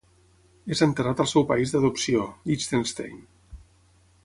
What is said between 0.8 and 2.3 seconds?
enterrat al seu país d'adopció,